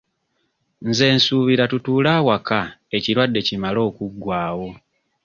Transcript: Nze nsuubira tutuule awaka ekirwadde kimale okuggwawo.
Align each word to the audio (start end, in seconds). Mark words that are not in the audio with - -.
Nze 0.87 1.05
nsuubira 1.15 1.63
tutuule 1.71 2.09
awaka 2.19 2.59
ekirwadde 2.97 3.39
kimale 3.47 3.79
okuggwawo. 3.89 4.69